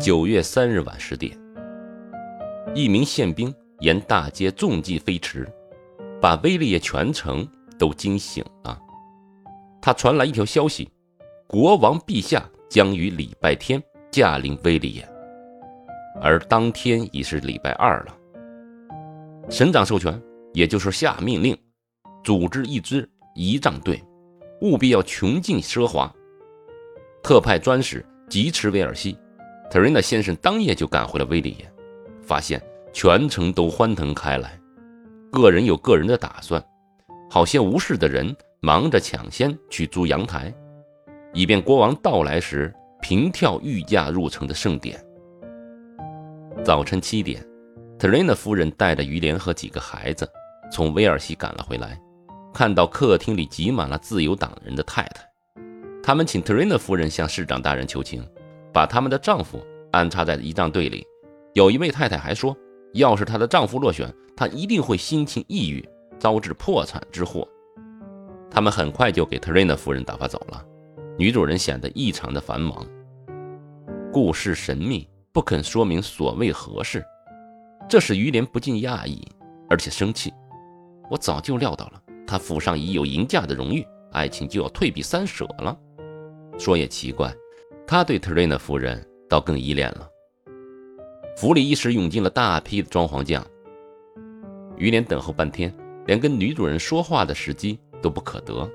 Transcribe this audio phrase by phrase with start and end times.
[0.00, 1.38] 九月三日晚十点，
[2.74, 5.46] 一名宪兵沿大街纵迹飞驰，
[6.22, 7.46] 把威利耶全城
[7.78, 8.80] 都惊醒了。
[9.78, 10.90] 他传来一条消息：
[11.46, 15.06] 国王陛下将于礼拜天驾临威利耶，
[16.22, 18.16] 而当天已是礼拜二了。
[19.50, 20.18] 省长授权，
[20.54, 21.54] 也就是下命令，
[22.24, 24.02] 组织一支仪仗队，
[24.62, 26.10] 务必要穷尽奢华。
[27.22, 29.14] 特派专使疾驰威尔西，
[29.70, 31.72] 特瑞娜先生当夜就赶回了威利耶，
[32.20, 32.60] 发现
[32.92, 34.60] 全城都欢腾开来，
[35.30, 36.60] 个人有个人的打算，
[37.30, 40.52] 好些无事的人忙着抢先去租阳台，
[41.32, 45.00] 以便国王到来时平跳御驾入城的盛典。
[46.64, 47.40] 早晨七点，
[47.96, 50.28] 特瑞娜夫人带着于连和几个孩子
[50.72, 51.96] 从威尔西赶了回来，
[52.52, 55.24] 看到客厅里挤满了自由党人的太太。
[56.02, 58.26] 他们请特瑞娜夫人向市长大人求情，
[58.72, 61.06] 把他们的丈夫安插在仪仗队里。
[61.54, 62.56] 有一位太太还说，
[62.94, 65.86] 要是她的丈夫落选，她一定会心情抑郁，
[66.18, 67.46] 招致破产之祸。
[68.50, 70.64] 他们很快就给特瑞娜夫人打发走了。
[71.18, 72.86] 女主人显得异常的繁忙，
[74.12, 77.04] 故事神秘，不肯说明所谓何事，
[77.88, 79.20] 这使于连不禁讶异，
[79.68, 80.32] 而且生气。
[81.10, 85.76] 我早就料到了，她府上已有迎嫁的荣誉，爱情就要退避三舍了。
[86.58, 87.32] 说也奇怪，
[87.90, 90.08] 他对特瑞娜夫人倒更依恋了。
[91.36, 93.44] 府里一时涌进了大批的装潢匠。
[94.76, 95.74] 于连等候半天，
[96.06, 98.70] 连跟女主人说话的时机都不可得。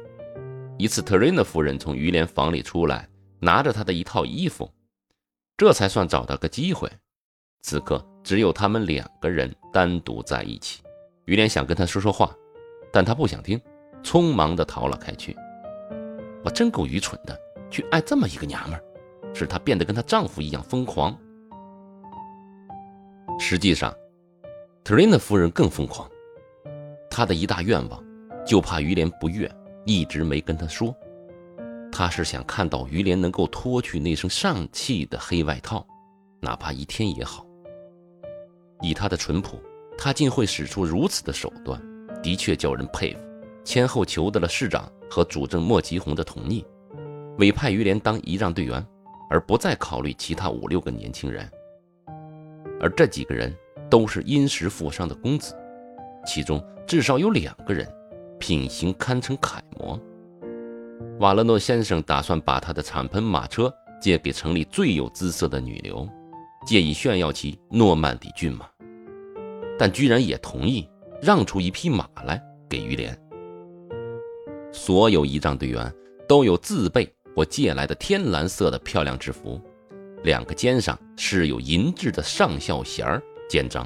[0.77, 3.07] 一次，特瑞娜夫人从于连房里出来，
[3.39, 4.69] 拿着她的一套衣服，
[5.55, 6.91] 这才算找到个机会。
[7.61, 10.83] 此刻只有他们两个人单独在一起。
[11.23, 12.35] 于连想跟她说说话，
[12.91, 13.57] 但她不想听，
[14.03, 15.33] 匆忙地逃了开去。
[16.43, 17.39] 我真够愚蠢的。
[17.71, 18.83] 去爱这么一个娘们儿，
[19.35, 21.15] 使她变得跟她丈夫一样疯狂。
[23.37, 23.93] 实际上，
[24.83, 26.09] 特瑞娜夫人更疯狂。
[27.09, 28.03] 她的一大愿望，
[28.45, 29.51] 就怕于连不悦，
[29.85, 30.95] 一直没跟她说。
[31.91, 35.85] 她是想看到于连能够脱去那身上气的黑外套，
[36.41, 37.45] 哪怕一天也好。
[38.81, 39.59] 以她的淳朴，
[39.97, 41.81] 她竟会使出如此的手段，
[42.23, 43.19] 的确叫人佩服。
[43.63, 46.63] 先后求得了市长和主政莫吉红的同意。
[47.39, 48.85] 委派于连当仪仗队员，
[49.29, 51.49] 而不再考虑其他五六个年轻人。
[52.79, 53.55] 而这几个人
[53.89, 55.55] 都是殷实富商的公子，
[56.25, 57.87] 其中至少有两个人
[58.39, 59.99] 品行堪称楷模。
[61.19, 66.07] 瓦勒诺先生打算把他的敞篷马车借给城里最有姿色的女流，
[66.65, 68.65] 借以炫耀其诺曼底骏马，
[69.79, 70.87] 但居然也同意
[71.21, 73.17] 让出一匹马来给于连。
[74.73, 75.91] 所有仪仗队员
[76.27, 77.09] 都有自备。
[77.35, 79.59] 我借来的天蓝色的漂亮制服，
[80.23, 83.85] 两个肩上是有银质的上校衔儿肩章。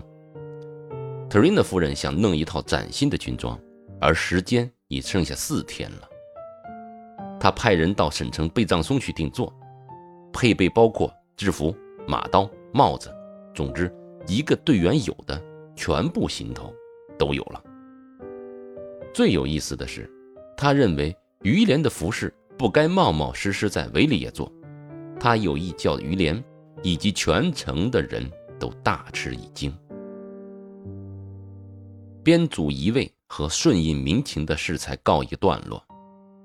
[1.28, 3.59] 特瑞娜夫人想弄一套崭新的军装，
[4.00, 6.08] 而时间已剩下四天了。
[7.40, 9.52] 他派人到省城贝藏松去定做，
[10.32, 11.76] 配备包括制服、
[12.08, 13.12] 马刀、帽子，
[13.56, 13.92] 总之
[14.28, 15.42] 一个队员有的
[15.76, 16.72] 全部行头
[17.18, 17.64] 都有了。
[19.12, 20.08] 最有意思的是，
[20.56, 22.32] 他认为于连的服饰。
[22.59, 24.52] 不该冒冒失失在维里耶做，
[25.18, 26.44] 他有意叫于连
[26.84, 29.74] 以及全城的人都大吃一惊。
[32.22, 35.81] 编组仪位和顺应民情的事才告一段落，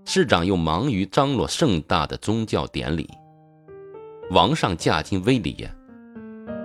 [0.04, 3.10] 市长又忙于张罗盛大的宗教典礼。
[4.30, 5.74] 王上驾进威里耶，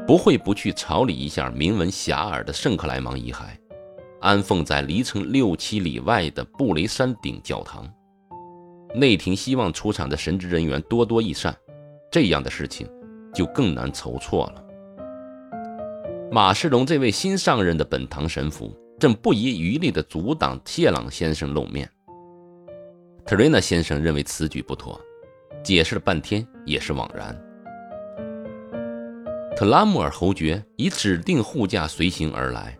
[0.06, 3.46] 不会不去朝礼一下名闻遐迩的圣克莱芒遗骸，
[4.22, 7.92] 安奉在离城六七里外的布雷山顶教堂。
[8.96, 11.56] 内廷希望出场的神职人员多多益善，
[12.12, 12.90] 这样的事情
[13.34, 14.66] 就更难筹措了。
[16.32, 21.90] 马世龙这位新上任的本堂神父正不遗余力地阻挡谢朗先生露面。
[23.26, 25.00] 特瑞娜先生认为此举不妥，
[25.64, 27.40] 解释了半天也是枉然。
[29.56, 32.78] 特拉穆尔侯爵以指定护驾随行而来，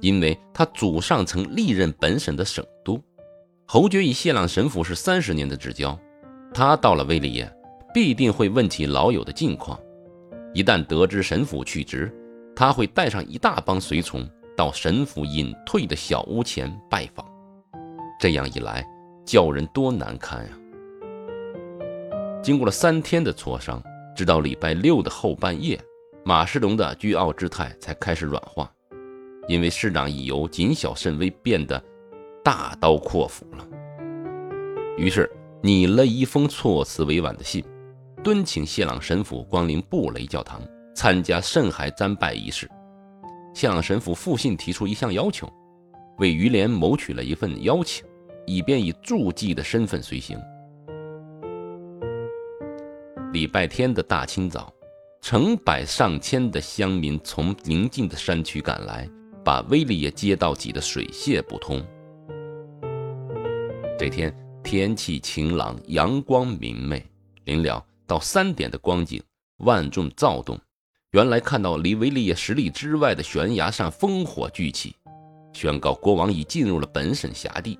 [0.00, 3.02] 因为他祖上曾历任本省的省督。
[3.72, 5.98] 侯爵与谢朗神父是三十年的至交，
[6.52, 7.50] 他到了威利耶，
[7.94, 9.80] 必定会问起老友的近况。
[10.52, 12.14] 一旦得知神父去职，
[12.54, 17.26] 他会带上一大帮随从到神父隐退的小屋前拜访。
[18.20, 18.86] 这样一来，
[19.24, 20.50] 叫人多难堪呀！
[22.42, 23.82] 经过了三天的磋商，
[24.14, 25.80] 直到礼拜六的后半夜，
[26.26, 28.70] 马世龙的倨傲之态才开始软化，
[29.48, 31.82] 因为市长已由谨小慎微变得。
[32.44, 33.66] 大刀阔斧了。
[34.98, 35.30] 于是
[35.62, 37.64] 拟了一封措辞委婉的信，
[38.22, 40.60] 敦请谢朗神父光临布雷教堂，
[40.94, 42.68] 参加圣海瞻拜仪式，
[43.54, 45.50] 向神父复信提出一项要求，
[46.18, 48.04] 为于连谋取了一份邀请，
[48.46, 50.38] 以便以助祭的身份随行。
[53.32, 54.70] 礼拜天的大清早，
[55.22, 59.08] 成百上千的乡民从邻近的山区赶来，
[59.42, 61.82] 把威利耶街道挤得水泄不通。
[63.98, 64.34] 这天
[64.64, 67.04] 天气晴朗，阳光明媚。
[67.44, 69.22] 临了到三点的光景，
[69.58, 70.58] 万众躁动。
[71.10, 74.96] 原来看到离维利耶十里之外的悬崖上烽火聚起，
[75.52, 77.78] 宣告国王已进入了本省辖地。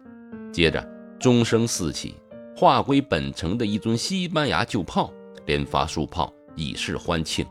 [0.52, 0.86] 接着
[1.18, 2.14] 钟声四起，
[2.56, 5.12] 划归本城的一尊西班牙旧炮
[5.46, 7.44] 连发数炮，以示欢庆。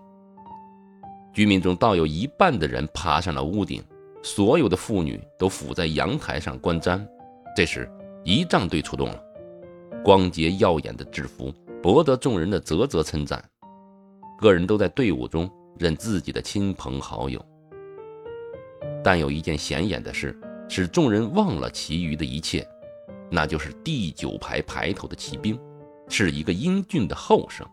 [1.34, 3.84] 居民中倒有一半的人爬上了屋顶，
[4.22, 7.06] 所有的妇女都伏在阳台上观瞻。
[7.56, 7.90] 这时。
[8.24, 9.24] 仪仗队出动了，
[10.04, 11.52] 光洁耀眼的制服
[11.82, 13.44] 博得众人的啧啧称赞。
[14.40, 17.44] 个人都在队伍中认自己的亲朋好友，
[19.04, 20.40] 但有一件显眼的事
[20.70, 22.68] 使众人忘了其余的一切，
[23.30, 25.60] 那就是第九排排头的骑兵
[26.08, 27.68] 是一个英俊的后生，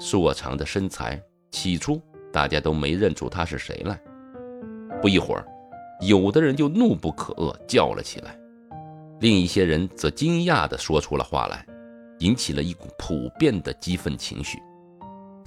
[0.00, 1.20] 硕长的身材。
[1.52, 2.00] 起初
[2.30, 3.98] 大家都没认出他是谁来，
[5.00, 5.46] 不一会儿，
[6.00, 8.38] 有的人就怒不可遏叫了起来。
[9.20, 11.66] 另一些人则惊讶地说出了话来，
[12.18, 14.58] 引起了一股普遍的激愤情绪。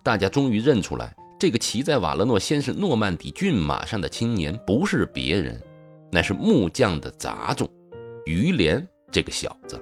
[0.04, 5.62] 大家终于认出来，这个骑在瓦勒诺先生诺曼底骏马上的青年不是别人，
[6.12, 7.70] 乃是木匠的杂种
[8.26, 9.80] 于连这个小子。